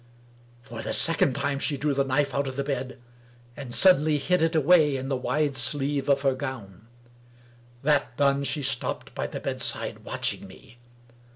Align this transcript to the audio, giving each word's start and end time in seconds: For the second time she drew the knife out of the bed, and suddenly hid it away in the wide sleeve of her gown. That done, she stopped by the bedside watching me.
For 0.63 0.81
the 0.81 0.93
second 0.93 1.35
time 1.35 1.59
she 1.59 1.77
drew 1.77 1.93
the 1.93 2.03
knife 2.03 2.33
out 2.33 2.47
of 2.47 2.55
the 2.55 2.63
bed, 2.63 2.99
and 3.55 3.71
suddenly 3.71 4.17
hid 4.17 4.41
it 4.41 4.55
away 4.55 4.97
in 4.97 5.09
the 5.09 5.15
wide 5.15 5.55
sleeve 5.55 6.09
of 6.09 6.23
her 6.23 6.33
gown. 6.33 6.87
That 7.83 8.17
done, 8.17 8.43
she 8.43 8.63
stopped 8.63 9.13
by 9.13 9.27
the 9.27 9.39
bedside 9.39 9.99
watching 9.99 10.47
me. 10.47 10.79